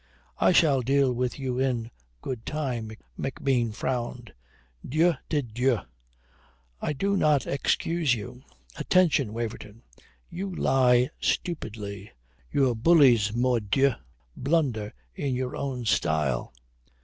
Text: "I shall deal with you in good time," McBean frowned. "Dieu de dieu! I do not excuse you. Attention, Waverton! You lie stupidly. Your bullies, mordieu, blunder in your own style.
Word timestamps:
"I 0.39 0.51
shall 0.51 0.81
deal 0.81 1.13
with 1.13 1.37
you 1.37 1.59
in 1.59 1.91
good 2.23 2.43
time," 2.43 2.91
McBean 3.19 3.71
frowned. 3.71 4.33
"Dieu 4.83 5.13
de 5.29 5.43
dieu! 5.43 5.77
I 6.81 6.91
do 6.91 7.15
not 7.15 7.45
excuse 7.45 8.15
you. 8.15 8.41
Attention, 8.77 9.31
Waverton! 9.31 9.83
You 10.27 10.55
lie 10.55 11.11
stupidly. 11.19 12.09
Your 12.51 12.73
bullies, 12.75 13.31
mordieu, 13.35 13.91
blunder 14.35 14.91
in 15.13 15.35
your 15.35 15.55
own 15.55 15.85
style. 15.85 16.51